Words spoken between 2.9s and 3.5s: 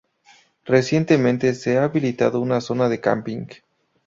camping.